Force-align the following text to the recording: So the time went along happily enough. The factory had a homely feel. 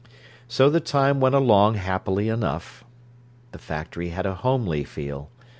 So 0.47 0.67
the 0.67 0.79
time 0.79 1.19
went 1.19 1.35
along 1.35 1.75
happily 1.75 2.27
enough. 2.27 2.83
The 3.51 3.59
factory 3.59 4.09
had 4.09 4.25
a 4.25 4.33
homely 4.33 4.83
feel. 4.83 5.29